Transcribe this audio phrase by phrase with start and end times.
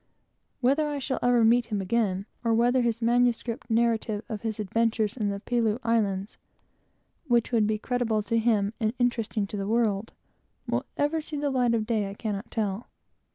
[0.61, 5.15] Whether I shall ever meet him again, or whether his manuscript narrative of his adventures
[5.15, 6.37] in the Pelew Islands,
[7.27, 10.11] which would be creditable to him and interesting to the world,
[10.65, 12.87] will ever see the light, I cannot tell.